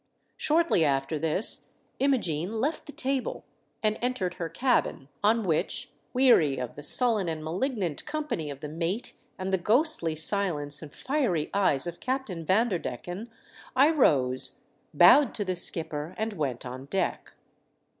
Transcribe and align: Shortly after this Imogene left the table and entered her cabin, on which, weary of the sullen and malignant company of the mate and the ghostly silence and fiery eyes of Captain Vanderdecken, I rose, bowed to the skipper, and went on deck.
Shortly 0.35 0.83
after 0.83 1.19
this 1.19 1.69
Imogene 1.99 2.53
left 2.59 2.87
the 2.87 2.91
table 2.91 3.45
and 3.83 3.99
entered 4.01 4.33
her 4.33 4.49
cabin, 4.49 5.09
on 5.23 5.43
which, 5.43 5.91
weary 6.11 6.57
of 6.57 6.75
the 6.75 6.81
sullen 6.81 7.29
and 7.29 7.43
malignant 7.43 8.03
company 8.07 8.49
of 8.49 8.61
the 8.61 8.67
mate 8.67 9.13
and 9.37 9.53
the 9.53 9.59
ghostly 9.59 10.15
silence 10.15 10.81
and 10.81 10.91
fiery 10.91 11.51
eyes 11.53 11.85
of 11.85 11.99
Captain 11.99 12.43
Vanderdecken, 12.43 13.29
I 13.75 13.91
rose, 13.91 14.61
bowed 14.91 15.35
to 15.35 15.45
the 15.45 15.55
skipper, 15.55 16.15
and 16.17 16.33
went 16.33 16.65
on 16.65 16.85
deck. 16.85 17.33